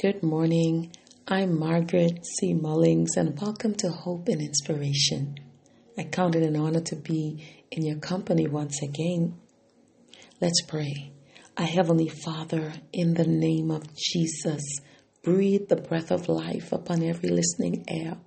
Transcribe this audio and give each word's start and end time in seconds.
Good 0.00 0.22
morning. 0.22 0.92
I'm 1.26 1.58
Margaret 1.58 2.24
C. 2.24 2.54
Mullings, 2.54 3.16
and 3.16 3.36
welcome 3.40 3.74
to 3.78 3.88
Hope 3.88 4.28
and 4.28 4.40
Inspiration. 4.40 5.40
I 5.98 6.04
count 6.04 6.36
it 6.36 6.44
an 6.44 6.54
honor 6.54 6.82
to 6.82 6.94
be 6.94 7.44
in 7.72 7.84
your 7.84 7.96
company 7.96 8.46
once 8.46 8.80
again. 8.80 9.40
Let's 10.40 10.62
pray. 10.62 11.10
Our 11.56 11.66
Heavenly 11.66 12.06
Father, 12.06 12.74
in 12.92 13.14
the 13.14 13.26
name 13.26 13.72
of 13.72 13.92
Jesus, 13.96 14.62
breathe 15.24 15.66
the 15.68 15.74
breath 15.74 16.12
of 16.12 16.28
life 16.28 16.70
upon 16.70 17.02
every 17.02 17.30
listening 17.30 17.84
ear. 17.88 18.18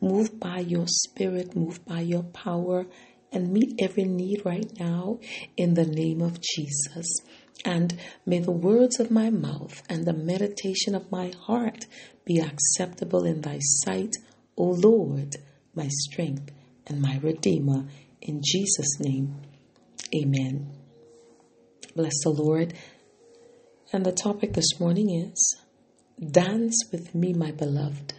Move 0.00 0.40
by 0.40 0.58
your 0.58 0.88
Spirit, 0.88 1.54
move 1.54 1.86
by 1.86 2.00
your 2.00 2.24
power, 2.24 2.86
and 3.30 3.52
meet 3.52 3.76
every 3.78 4.04
need 4.04 4.44
right 4.44 4.72
now 4.80 5.20
in 5.56 5.74
the 5.74 5.86
name 5.86 6.20
of 6.20 6.40
Jesus. 6.40 7.06
And 7.64 7.98
may 8.26 8.40
the 8.40 8.50
words 8.50 8.98
of 8.98 9.10
my 9.10 9.30
mouth 9.30 9.82
and 9.88 10.04
the 10.04 10.12
meditation 10.12 10.94
of 10.94 11.10
my 11.12 11.32
heart 11.46 11.86
be 12.24 12.40
acceptable 12.40 13.24
in 13.24 13.40
thy 13.40 13.58
sight, 13.60 14.16
O 14.56 14.64
Lord, 14.64 15.36
my 15.74 15.88
strength 15.88 16.50
and 16.86 17.00
my 17.00 17.18
Redeemer. 17.22 17.86
In 18.20 18.40
Jesus' 18.44 18.98
name, 19.00 19.36
amen. 20.14 20.72
Bless 21.94 22.14
the 22.24 22.30
Lord. 22.30 22.74
And 23.92 24.04
the 24.04 24.12
topic 24.12 24.54
this 24.54 24.80
morning 24.80 25.10
is 25.10 25.56
Dance 26.30 26.76
with 26.90 27.14
me, 27.14 27.32
my 27.32 27.50
beloved. 27.52 28.14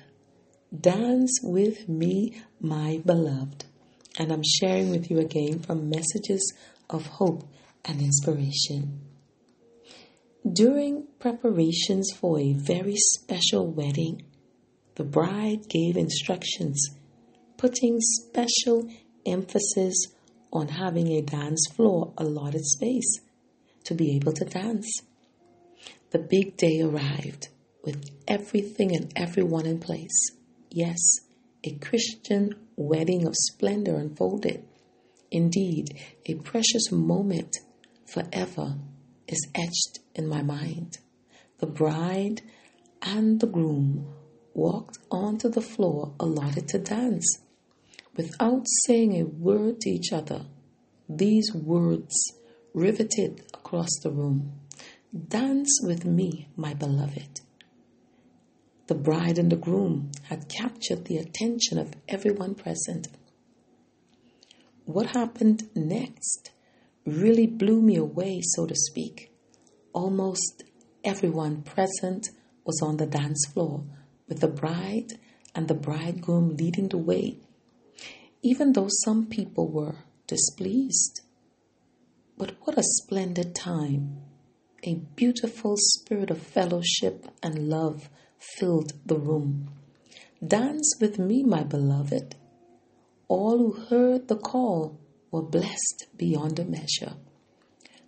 Dance 0.77 1.40
with 1.44 1.88
me, 1.88 2.41
my 2.60 3.02
beloved. 3.05 3.66
And 4.18 4.32
I'm 4.32 4.44
sharing 4.44 4.90
with 4.90 5.10
you 5.10 5.20
again 5.20 5.60
from 5.60 5.90
messages 5.90 6.54
of 6.90 7.05
hope 7.05 7.44
and 7.86 8.02
inspiration. 8.02 9.12
During 10.52 11.08
preparations 11.20 12.12
for 12.14 12.38
a 12.38 12.52
very 12.52 12.98
special 12.98 13.66
wedding, 13.66 14.24
the 14.96 15.06
bride 15.06 15.70
gave 15.70 15.96
instructions, 15.96 16.90
putting 17.55 18.02
special 18.02 18.90
emphasis 19.26 19.96
on 20.52 20.68
having 20.68 21.08
a 21.08 21.22
dance 21.22 21.66
floor 21.74 22.12
allotted 22.18 22.66
space 22.66 23.22
to 23.85 23.96
be 23.96 24.18
able 24.18 24.34
to 24.34 24.44
dance. 24.44 25.02
The 26.12 26.20
big 26.20 26.57
day 26.57 26.82
arrived 26.82 27.48
with 27.85 28.12
everything 28.28 28.94
and 28.94 29.13
everyone 29.16 29.66
in 29.66 29.80
place. 29.80 30.30
Yes, 30.70 31.00
a 31.63 31.72
Christian 31.76 32.55
wedding 32.76 33.26
of 33.26 33.34
splendor 33.35 33.96
unfolded. 33.96 34.66
Indeed, 35.32 35.98
a 36.26 36.35
precious 36.35 36.91
moment 36.91 37.55
forever 38.05 38.76
is 39.28 39.48
etched 39.55 40.02
in 40.16 40.28
my 40.28 40.42
mind. 40.42 41.00
The 41.60 41.68
bride 41.68 42.42
and 43.02 43.40
the 43.40 43.48
groom 43.48 44.14
walked 44.54 44.98
onto 45.10 45.50
the 45.50 45.62
floor 45.62 46.14
allotted 46.20 46.68
to 46.70 46.80
dance. 46.80 47.40
Without 48.16 48.66
saying 48.86 49.20
a 49.20 49.26
word 49.26 49.82
to 49.82 49.90
each 49.90 50.14
other, 50.14 50.46
these 51.10 51.52
words 51.54 52.14
riveted 52.74 53.44
across 53.54 53.90
the 54.02 54.12
room 54.12 54.60
Dance 55.28 55.80
with 55.84 56.06
me, 56.06 56.50
my 56.56 56.74
beloved. 56.74 57.41
The 58.88 58.96
bride 58.96 59.38
and 59.38 59.52
the 59.52 59.56
groom 59.56 60.12
had 60.24 60.50
captured 60.50 61.06
the 61.06 61.18
attention 61.18 61.78
of 61.78 61.94
everyone 62.08 62.56
present. 62.56 63.10
What 64.86 65.16
happened 65.16 65.69
next 65.75 66.52
really 67.06 67.46
blew 67.46 67.81
me 67.81 67.96
away, 67.96 68.41
so 68.44 68.66
to 68.66 68.75
speak. 68.75 69.32
Almost 69.94 70.63
everyone 71.03 71.62
present 71.62 72.30
was 72.66 72.81
on 72.81 72.97
the 72.97 73.06
dance 73.06 73.46
floor, 73.53 73.84
with 74.28 74.40
the 74.40 74.47
bride 74.47 75.19
and 75.53 75.68
the 75.68 75.75
bridegroom 75.75 76.58
leading 76.58 76.88
the 76.88 76.97
way, 76.97 77.38
even 78.41 78.74
though 78.74 78.90
some 79.03 79.28
people 79.28 79.68
were 79.68 79.97
displeased. 80.25 81.22
But 82.38 82.56
what 82.62 82.78
a 82.78 82.84
splendid 82.84 83.53
time! 83.53 84.23
A 84.81 84.95
beautiful 85.16 85.75
spirit 85.78 86.31
of 86.31 86.40
fellowship 86.41 87.28
and 87.44 87.69
love 87.69 88.09
filled 88.40 88.94
the 89.06 89.19
room. 89.19 89.69
Dance 90.46 90.96
with 91.00 91.19
me, 91.19 91.44
my 91.44 91.63
beloved. 91.63 92.35
All 93.28 93.59
who 93.59 93.72
heard 93.73 94.28
the 94.28 94.38
call 94.38 95.00
were 95.29 95.44
blessed 95.44 96.07
beyond 96.17 96.57
a 96.57 96.66
measure. 96.66 97.13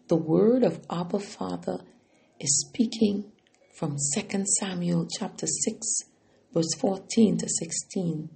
The 0.07 0.15
word 0.15 0.63
of 0.63 0.85
Abba 0.89 1.19
Father 1.19 1.79
is 2.39 2.65
speaking 2.67 3.31
from 3.73 3.97
2 4.15 4.45
Samuel 4.59 5.07
chapter 5.07 5.47
6, 5.47 6.03
verse 6.53 6.73
14 6.79 7.37
to 7.37 7.49
16, 7.49 8.29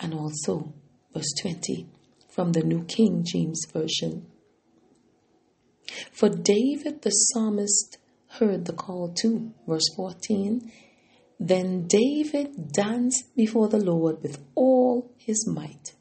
and 0.00 0.14
also 0.14 0.74
verse 1.14 1.32
20 1.40 1.86
from 2.28 2.52
the 2.52 2.62
New 2.62 2.84
King 2.84 3.24
James 3.24 3.62
Version. 3.72 4.26
For 6.10 6.28
David 6.28 7.02
the 7.02 7.10
psalmist 7.10 7.98
heard 8.38 8.64
the 8.64 8.72
call 8.72 9.12
too, 9.12 9.52
verse 9.66 9.88
14. 9.96 10.72
Then 11.38 11.86
David 11.86 12.72
danced 12.72 13.34
before 13.36 13.68
the 13.68 13.78
Lord 13.78 14.22
with 14.22 14.44
all 14.54 15.12
his 15.18 15.46
might 15.46 15.94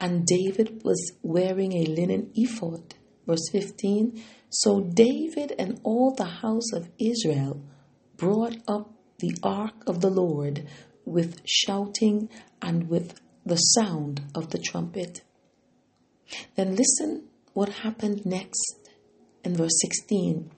and 0.00 0.26
David 0.26 0.82
was 0.84 1.12
wearing 1.22 1.72
a 1.72 1.84
linen 1.84 2.30
ephod. 2.34 2.94
Verse 3.26 3.48
15 3.52 4.22
So 4.50 4.80
David 4.80 5.54
and 5.58 5.80
all 5.82 6.14
the 6.14 6.24
house 6.24 6.72
of 6.72 6.88
Israel 6.98 7.62
brought 8.16 8.56
up 8.68 8.90
the 9.18 9.36
ark 9.42 9.74
of 9.86 10.00
the 10.00 10.10
Lord 10.10 10.66
with 11.04 11.40
shouting 11.44 12.28
and 12.60 12.88
with 12.88 13.20
the 13.44 13.56
sound 13.56 14.22
of 14.34 14.50
the 14.50 14.58
trumpet. 14.58 15.22
Then 16.56 16.76
listen 16.76 17.28
what 17.52 17.68
happened 17.68 18.24
next 18.24 18.88
in 19.44 19.56
verse 19.56 19.78
16. 19.80 20.50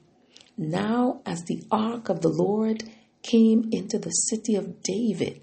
Now, 0.57 1.21
as 1.27 1.43
the 1.45 1.63
ark 1.71 2.09
of 2.09 2.23
the 2.23 2.31
Lord 2.31 2.85
came 3.23 3.69
into 3.73 3.99
the 3.99 4.11
city 4.11 4.55
of 4.55 4.83
David, 4.83 5.43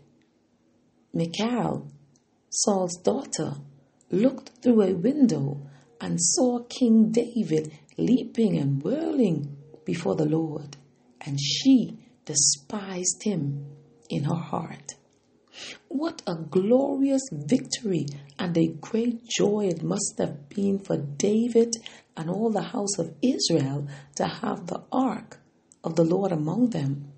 Michal, 1.14 1.92
Saul's 2.50 2.98
daughter, 3.04 3.56
looked 4.10 4.52
through 4.62 4.82
a 4.82 4.94
window 4.94 5.68
and 6.04 6.22
saw 6.22 6.60
King 6.64 7.12
David 7.12 7.72
leaping 7.98 8.58
and 8.58 8.84
whirling 8.84 9.56
before 9.86 10.16
the 10.16 10.26
Lord, 10.26 10.76
and 11.22 11.40
she 11.40 11.98
despised 12.26 13.24
him 13.24 13.66
in 14.10 14.26
her 14.26 14.36
heart. 14.36 14.96
What 15.88 16.22
a 16.28 16.36
glorious 16.36 17.22
victory 17.32 18.08
and 18.38 18.58
a 18.58 18.68
great 18.82 19.26
joy 19.30 19.68
it 19.68 19.82
must 19.82 20.16
have 20.18 20.50
been 20.50 20.78
for 20.78 20.98
David 20.98 21.74
and 22.18 22.30
all 22.30 22.50
the 22.50 22.74
house 22.76 23.00
of 23.00 23.16
Israel 23.22 23.88
to 24.18 24.26
have 24.26 24.68
the 24.68 24.84
ark 24.92 25.40
of 25.86 25.96
the 25.96 26.04
Lord 26.04 26.34
among 26.34 26.72
them. 26.72 27.14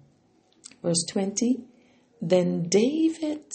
Verse 0.84 1.04
20 1.10 1.64
Then 2.22 2.70
David 2.70 3.46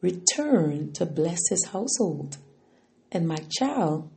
returned 0.00 0.96
to 0.96 1.06
bless 1.06 1.48
his 1.48 1.66
household 1.66 2.38
and 3.12 3.28
Michal, 3.28 4.10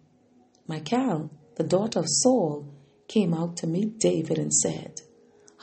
Michal, 0.67 1.29
the 1.55 1.63
daughter 1.63 1.99
of 1.99 2.05
Saul, 2.07 2.66
came 3.07 3.33
out 3.33 3.57
to 3.57 3.67
meet 3.67 3.99
David 3.99 4.38
and 4.38 4.53
said, 4.53 5.01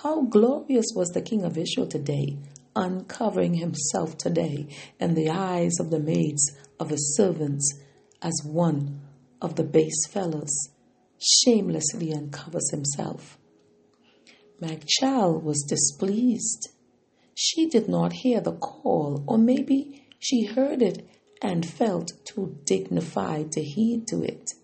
How 0.02 0.22
glorious 0.22 0.86
was 0.94 1.10
the 1.10 1.22
king 1.22 1.44
of 1.44 1.56
Israel 1.56 1.86
today, 1.86 2.38
uncovering 2.76 3.54
himself 3.54 4.16
today 4.16 4.66
in 5.00 5.14
the 5.14 5.30
eyes 5.30 5.80
of 5.80 5.90
the 5.90 5.98
maids 5.98 6.52
of 6.78 6.90
his 6.90 7.16
servants, 7.16 7.80
as 8.20 8.42
one 8.44 9.00
of 9.40 9.56
the 9.56 9.64
base 9.64 10.06
fellows 10.08 10.52
shamelessly 11.18 12.12
uncovers 12.12 12.70
himself. 12.70 13.38
Michal 14.60 15.40
was 15.40 15.64
displeased. 15.68 16.68
She 17.34 17.68
did 17.68 17.88
not 17.88 18.12
hear 18.12 18.40
the 18.40 18.56
call, 18.56 19.22
or 19.26 19.38
maybe 19.38 20.06
she 20.18 20.46
heard 20.46 20.82
it 20.82 21.08
and 21.40 21.64
felt 21.64 22.12
too 22.24 22.58
dignified 22.64 23.52
to 23.52 23.62
heed 23.62 24.06
to 24.08 24.22
it. 24.22 24.54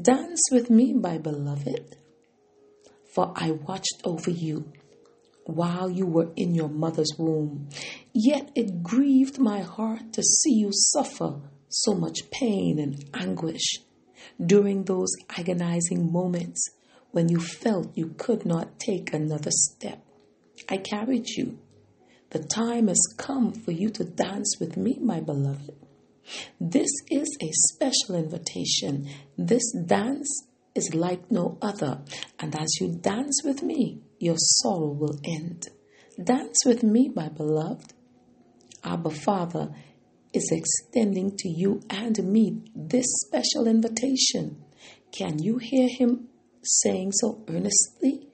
Dance 0.00 0.40
with 0.50 0.70
me, 0.70 0.92
my 0.92 1.18
beloved, 1.18 1.96
for 3.14 3.32
I 3.36 3.52
watched 3.52 4.02
over 4.02 4.28
you 4.28 4.72
while 5.46 5.88
you 5.88 6.04
were 6.04 6.32
in 6.34 6.52
your 6.52 6.68
mother's 6.68 7.12
womb. 7.16 7.68
Yet 8.12 8.50
it 8.56 8.82
grieved 8.82 9.38
my 9.38 9.60
heart 9.60 10.12
to 10.14 10.22
see 10.22 10.54
you 10.54 10.70
suffer 10.72 11.40
so 11.68 11.94
much 11.94 12.28
pain 12.32 12.80
and 12.80 13.04
anguish 13.14 13.76
during 14.44 14.82
those 14.82 15.12
agonizing 15.38 16.10
moments 16.12 16.68
when 17.12 17.28
you 17.28 17.38
felt 17.38 17.96
you 17.96 18.14
could 18.18 18.44
not 18.44 18.80
take 18.80 19.14
another 19.14 19.52
step. 19.52 20.04
I 20.68 20.78
carried 20.78 21.28
you. 21.28 21.60
The 22.30 22.42
time 22.42 22.88
has 22.88 23.14
come 23.16 23.52
for 23.52 23.70
you 23.70 23.90
to 23.90 24.02
dance 24.02 24.56
with 24.58 24.76
me, 24.76 24.98
my 25.00 25.20
beloved. 25.20 25.83
This 26.60 26.90
is 27.10 27.36
a 27.40 27.50
special 27.52 28.16
invitation. 28.16 29.08
This 29.36 29.72
dance 29.86 30.46
is 30.74 30.94
like 30.94 31.30
no 31.30 31.58
other, 31.62 32.02
and 32.38 32.54
as 32.58 32.68
you 32.80 32.96
dance 33.00 33.42
with 33.44 33.62
me, 33.62 34.02
your 34.18 34.36
sorrow 34.38 34.92
will 34.92 35.18
end. 35.24 35.68
Dance 36.22 36.64
with 36.64 36.82
me, 36.82 37.10
my 37.14 37.28
beloved. 37.28 37.92
Abba 38.82 39.10
Father 39.10 39.74
is 40.32 40.50
extending 40.50 41.36
to 41.36 41.48
you 41.48 41.80
and 41.88 42.22
me 42.24 42.62
this 42.74 43.06
special 43.26 43.66
invitation. 43.66 44.62
Can 45.12 45.38
you 45.38 45.58
hear 45.58 45.88
him 45.88 46.28
saying 46.62 47.12
so 47.12 47.44
earnestly? 47.48 48.28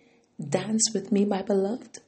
Dance 0.49 0.91
with 0.95 1.13
me, 1.13 1.25
my 1.25 1.43
beloved. 1.43 1.99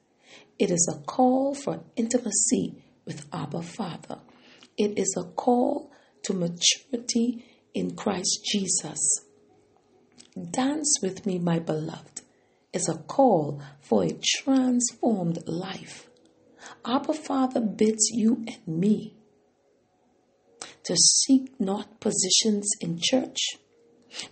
It 0.59 0.71
is 0.71 0.89
a 0.91 1.05
call 1.05 1.55
for 1.55 1.85
intimacy 1.97 2.83
with 3.05 3.27
Abba 3.33 3.63
Father. 3.63 4.21
It 4.77 4.99
is 4.99 5.15
a 5.19 5.25
call 5.25 5.91
to 6.25 6.33
maturity 6.33 7.45
in 7.75 7.95
Christ 7.95 8.45
Jesus. 8.45 9.01
Dance 10.51 10.99
with 11.03 11.27
me, 11.27 11.39
my 11.39 11.59
beloved, 11.59 12.23
is 12.73 12.89
a 12.89 12.97
call 12.97 13.63
for 13.81 14.05
a 14.05 14.19
transformed 14.25 15.47
life. 15.47 16.09
Abba 16.87 17.13
Father 17.13 17.61
bids 17.61 18.09
you 18.13 18.45
and 18.47 18.79
me 18.79 19.15
to 20.85 20.97
seek 20.97 21.61
not 21.61 22.01
positions 22.01 22.69
in 22.81 22.99
church, 23.01 23.39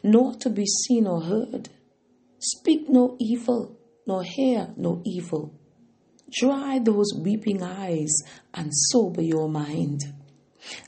nor 0.02 0.34
to 0.34 0.50
be 0.50 0.66
seen 0.66 1.06
or 1.06 1.22
heard. 1.22 1.68
Speak 2.38 2.88
no 2.88 3.16
evil, 3.20 3.76
nor 4.06 4.22
hear 4.22 4.72
no 4.76 5.02
evil. 5.04 5.54
Dry 6.30 6.78
those 6.78 7.12
weeping 7.14 7.62
eyes 7.62 8.14
and 8.54 8.70
sober 8.72 9.22
your 9.22 9.48
mind. 9.48 10.14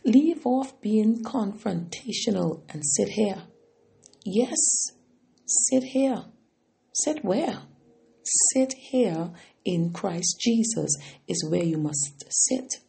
Leave 0.04 0.46
off 0.46 0.80
being 0.80 1.22
confrontational 1.22 2.62
and 2.68 2.84
sit 2.84 3.10
here. 3.10 3.42
Yes, 4.24 4.92
sit 5.46 5.82
here. 5.82 6.24
Sit 6.92 7.24
where? 7.24 7.62
Sit 8.52 8.74
here 8.74 9.30
in 9.64 9.92
Christ 9.92 10.38
Jesus 10.40 10.96
is 11.26 11.46
where 11.48 11.64
you 11.64 11.78
must 11.78 12.24
sit. 12.28 12.80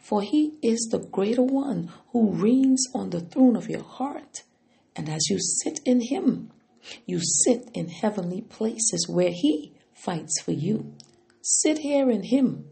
For 0.00 0.22
he 0.22 0.58
is 0.62 0.88
the 0.90 1.00
greater 1.00 1.42
one 1.42 1.90
who 2.12 2.32
reigns 2.32 2.86
on 2.94 3.10
the 3.10 3.20
throne 3.20 3.56
of 3.56 3.68
your 3.68 3.82
heart. 3.82 4.44
And 4.94 5.08
as 5.08 5.28
you 5.28 5.38
sit 5.40 5.80
in 5.84 6.00
him, 6.00 6.52
you 7.06 7.20
sit 7.20 7.68
in 7.74 7.88
heavenly 7.88 8.42
places 8.42 9.06
where 9.08 9.30
he 9.30 9.74
fights 9.94 10.40
for 10.40 10.52
you. 10.52 10.94
Sit 11.42 11.78
here 11.78 12.10
in 12.10 12.22
him. 12.22 12.66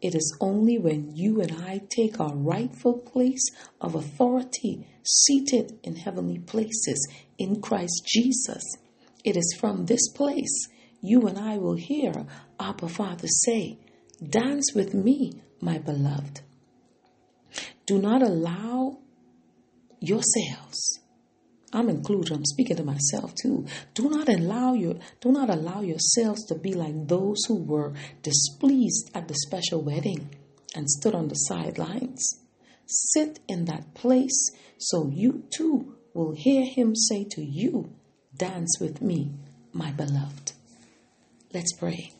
It 0.00 0.14
is 0.14 0.36
only 0.40 0.78
when 0.78 1.16
you 1.16 1.40
and 1.40 1.52
I 1.62 1.82
take 1.88 2.20
our 2.20 2.34
rightful 2.34 2.98
place 2.98 3.50
of 3.80 3.94
authority, 3.94 4.86
seated 5.04 5.78
in 5.82 5.96
heavenly 5.96 6.38
places 6.38 7.08
in 7.38 7.60
Christ 7.60 8.04
Jesus. 8.06 8.62
It 9.24 9.36
is 9.36 9.56
from 9.58 9.86
this 9.86 10.08
place 10.08 10.68
you 11.00 11.26
and 11.26 11.38
I 11.38 11.58
will 11.58 11.76
hear 11.76 12.26
Abba 12.58 12.88
Father 12.88 13.28
say, 13.28 13.78
Dance 14.26 14.72
with 14.74 14.94
me, 14.94 15.42
my 15.60 15.78
beloved. 15.78 16.40
Do 17.86 18.00
not 18.00 18.22
allow 18.22 18.98
yourselves. 20.00 21.00
I'm 21.72 21.88
included, 21.90 22.32
I'm 22.32 22.44
speaking 22.46 22.76
to 22.76 22.84
myself 22.84 23.34
too. 23.34 23.66
Do 23.94 24.08
not 24.08 24.28
allow 24.28 24.72
your 24.72 24.94
do 25.20 25.30
not 25.32 25.50
allow 25.50 25.82
yourselves 25.82 26.46
to 26.46 26.54
be 26.54 26.72
like 26.72 27.08
those 27.08 27.44
who 27.46 27.56
were 27.62 27.92
displeased 28.22 29.10
at 29.14 29.28
the 29.28 29.34
special 29.34 29.82
wedding 29.82 30.34
and 30.74 30.88
stood 30.88 31.14
on 31.14 31.28
the 31.28 31.34
sidelines. 31.34 32.40
Sit 32.86 33.40
in 33.48 33.66
that 33.66 33.94
place 33.94 34.50
so 34.78 35.10
you 35.12 35.44
too 35.50 35.94
will 36.14 36.34
hear 36.34 36.64
him 36.64 36.94
say 36.96 37.24
to 37.32 37.42
you, 37.42 37.92
Dance 38.34 38.78
with 38.80 39.02
me, 39.02 39.32
my 39.72 39.90
beloved. 39.90 40.52
Let's 41.52 41.72
pray. 41.72 42.12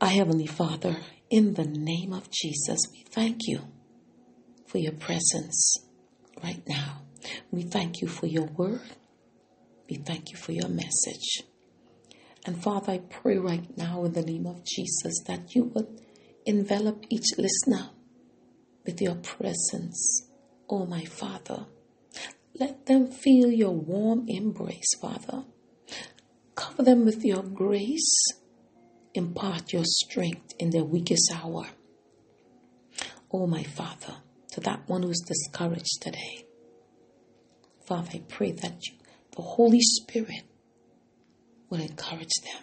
Our 0.00 0.08
Heavenly 0.08 0.46
Father, 0.46 0.96
in 1.28 1.54
the 1.54 1.64
name 1.64 2.12
of 2.12 2.30
Jesus, 2.30 2.80
we 2.92 3.04
thank 3.10 3.40
you 3.42 3.60
for 4.66 4.78
your 4.78 4.92
presence 4.92 5.76
right 6.42 6.62
now. 6.66 7.02
We 7.50 7.62
thank 7.62 8.00
you 8.00 8.08
for 8.08 8.26
your 8.26 8.46
word. 8.46 8.80
We 9.88 9.96
thank 9.96 10.30
you 10.30 10.36
for 10.36 10.52
your 10.52 10.68
message. 10.68 11.42
And 12.46 12.62
Father, 12.62 12.92
I 12.92 12.98
pray 12.98 13.36
right 13.36 13.76
now 13.76 14.04
in 14.04 14.12
the 14.12 14.22
name 14.22 14.46
of 14.46 14.64
Jesus 14.64 15.22
that 15.26 15.54
you 15.54 15.64
would 15.74 16.00
envelop 16.46 17.04
each 17.10 17.36
listener 17.36 17.90
with 18.86 19.00
your 19.02 19.16
presence. 19.16 20.26
Oh, 20.68 20.86
my 20.86 21.04
Father, 21.04 21.66
let 22.58 22.86
them 22.86 23.10
feel 23.10 23.50
your 23.50 23.74
warm 23.74 24.24
embrace, 24.28 24.94
Father. 25.00 25.44
Cover 26.54 26.82
them 26.82 27.04
with 27.04 27.24
your 27.24 27.42
grace. 27.42 28.24
Impart 29.14 29.72
your 29.72 29.84
strength 29.84 30.54
in 30.58 30.70
their 30.70 30.84
weakest 30.84 31.32
hour. 31.34 31.66
Oh, 33.32 33.46
my 33.46 33.64
Father, 33.64 34.16
to 34.52 34.60
that 34.60 34.88
one 34.88 35.02
who's 35.02 35.20
discouraged 35.20 36.00
today. 36.00 36.46
Father, 37.90 38.10
I 38.14 38.22
pray 38.28 38.52
that 38.52 38.86
you, 38.86 38.94
the 39.34 39.42
Holy 39.42 39.80
Spirit 39.80 40.44
will 41.68 41.80
encourage 41.80 42.36
them. 42.44 42.62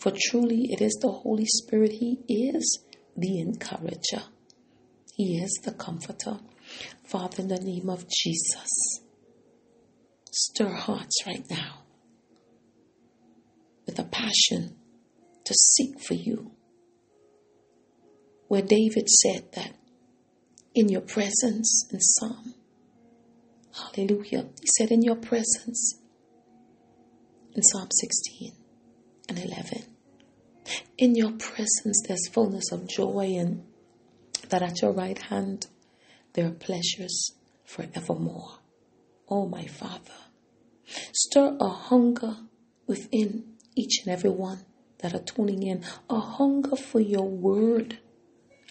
For 0.00 0.12
truly 0.28 0.72
it 0.72 0.80
is 0.80 0.98
the 1.00 1.12
Holy 1.12 1.46
Spirit. 1.46 1.92
He 1.92 2.18
is 2.28 2.80
the 3.16 3.38
encourager. 3.38 4.24
He 5.14 5.36
is 5.36 5.60
the 5.62 5.70
comforter. 5.70 6.40
Father, 7.04 7.42
in 7.42 7.48
the 7.48 7.60
name 7.60 7.88
of 7.88 8.08
Jesus, 8.08 8.98
stir 10.32 10.70
hearts 10.70 11.24
right 11.24 11.48
now 11.48 11.82
with 13.86 14.00
a 14.00 14.04
passion 14.04 14.74
to 15.44 15.54
seek 15.54 16.00
for 16.00 16.14
you. 16.14 16.50
Where 18.48 18.62
David 18.62 19.08
said 19.08 19.52
that 19.52 19.76
in 20.74 20.88
your 20.88 21.02
presence 21.02 21.86
in 21.92 22.00
Psalm, 22.00 22.54
hallelujah, 23.76 24.46
he 24.60 24.68
said, 24.78 24.90
in 24.90 25.02
your 25.02 25.16
presence 25.16 25.98
in 27.54 27.62
Psalm 27.62 27.88
16 27.90 28.52
and 29.28 29.38
11. 29.38 29.84
In 30.98 31.14
your 31.14 31.32
presence, 31.32 32.02
there's 32.06 32.28
fullness 32.28 32.72
of 32.72 32.88
joy, 32.88 33.34
and 33.38 33.64
that 34.48 34.62
at 34.62 34.82
your 34.82 34.92
right 34.92 35.18
hand 35.18 35.66
there 36.34 36.46
are 36.46 36.52
pleasures 36.52 37.32
forevermore. 37.64 38.58
Oh, 39.28 39.46
my 39.48 39.66
Father, 39.66 40.12
stir 41.12 41.56
a 41.60 41.68
hunger 41.68 42.36
within 42.86 43.54
each 43.76 44.02
and 44.04 44.12
every 44.12 44.30
one 44.30 44.64
that 44.98 45.14
are 45.14 45.22
tuning 45.22 45.62
in 45.62 45.84
a 46.08 46.20
hunger 46.20 46.76
for 46.76 47.00
your 47.00 47.28
word 47.28 47.98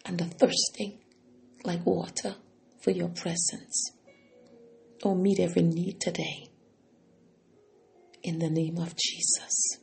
and 0.06 0.20
a 0.22 0.26
thirsting 0.26 1.00
like 1.64 1.86
water 1.86 2.36
for 2.82 2.92
your 2.92 3.10
presence. 3.10 3.92
Oh, 5.04 5.16
meet 5.16 5.40
every 5.40 5.64
need 5.64 6.00
today. 6.00 6.48
In 8.24 8.40
the 8.40 8.50
name 8.50 8.78
of 8.78 8.96
Jesus. 8.96 9.80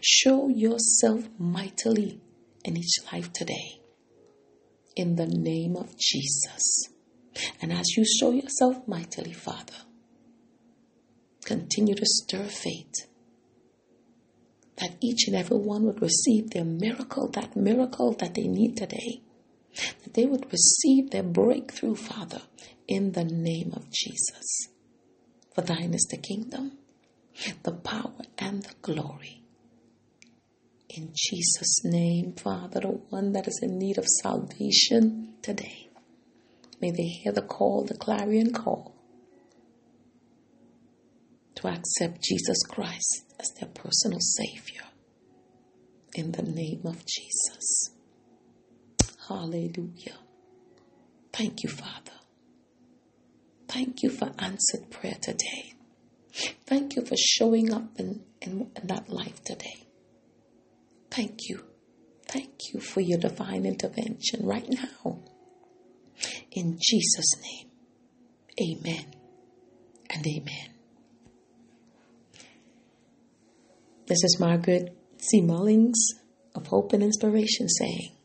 Show 0.00 0.48
yourself 0.48 1.28
mightily 1.38 2.20
in 2.64 2.76
each 2.76 2.98
life 3.12 3.32
today. 3.32 3.80
In 4.94 5.16
the 5.16 5.26
name 5.26 5.76
of 5.76 5.98
Jesus. 5.98 6.88
And 7.60 7.72
as 7.72 7.96
you 7.96 8.04
show 8.04 8.30
yourself 8.30 8.86
mightily, 8.86 9.32
Father, 9.32 9.74
continue 11.44 11.96
to 11.96 12.06
stir 12.06 12.44
faith 12.44 13.08
that 14.76 14.96
each 15.00 15.26
and 15.26 15.36
every 15.36 15.58
one 15.58 15.82
would 15.84 16.00
receive 16.00 16.50
their 16.50 16.64
miracle, 16.64 17.28
that 17.28 17.56
miracle 17.56 18.12
that 18.12 18.34
they 18.34 18.46
need 18.46 18.76
today. 18.76 19.20
That 20.04 20.14
they 20.14 20.26
would 20.26 20.52
receive 20.52 21.10
their 21.10 21.22
breakthrough, 21.22 21.94
Father, 21.94 22.42
in 22.90 23.12
the 23.12 23.24
name 23.24 23.72
of 23.74 23.88
Jesus. 23.90 24.68
For 25.54 25.62
thine 25.62 25.94
is 25.94 26.06
the 26.10 26.16
kingdom, 26.16 26.72
the 27.62 27.72
power, 27.72 28.24
and 28.36 28.64
the 28.64 28.74
glory. 28.82 29.42
In 30.88 31.12
Jesus' 31.14 31.84
name, 31.84 32.32
Father, 32.32 32.80
the 32.80 32.88
one 32.88 33.32
that 33.32 33.46
is 33.46 33.60
in 33.62 33.78
need 33.78 33.96
of 33.96 34.06
salvation 34.22 35.34
today, 35.40 35.88
may 36.80 36.90
they 36.90 37.04
hear 37.04 37.32
the 37.32 37.42
call, 37.42 37.84
the 37.84 37.96
clarion 37.96 38.52
call, 38.52 38.96
to 41.54 41.68
accept 41.68 42.24
Jesus 42.24 42.62
Christ 42.68 43.24
as 43.38 43.50
their 43.60 43.68
personal 43.68 44.18
Savior. 44.20 44.82
In 46.14 46.32
the 46.32 46.42
name 46.42 46.82
of 46.86 47.06
Jesus. 47.06 47.90
Hallelujah. 49.28 50.18
Thank 51.32 51.62
you, 51.62 51.68
Father. 51.70 52.19
Thank 53.70 54.02
you 54.02 54.10
for 54.10 54.32
answered 54.40 54.90
prayer 54.90 55.16
today. 55.22 55.74
Thank 56.66 56.96
you 56.96 57.06
for 57.06 57.14
showing 57.16 57.72
up 57.72 58.00
in, 58.00 58.24
in, 58.42 58.68
in 58.74 58.86
that 58.88 59.08
life 59.08 59.44
today. 59.44 59.86
Thank 61.08 61.48
you. 61.48 61.64
Thank 62.26 62.50
you 62.74 62.80
for 62.80 63.00
your 63.00 63.18
divine 63.18 63.64
intervention 63.64 64.44
right 64.44 64.68
now. 64.68 65.20
In 66.50 66.78
Jesus' 66.82 67.32
name, 67.42 67.70
amen 68.60 69.06
and 70.10 70.26
amen. 70.26 70.74
This 74.08 74.24
is 74.24 74.38
Margaret 74.40 74.96
C. 75.18 75.40
Mullings 75.40 75.94
of 76.56 76.66
Hope 76.66 76.92
and 76.92 77.04
Inspiration 77.04 77.68
saying, 77.68 78.16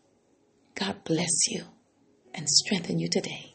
God 0.74 1.04
bless 1.04 1.48
you 1.50 1.66
and 2.34 2.50
strengthen 2.50 2.98
you 2.98 3.10
today. 3.12 3.55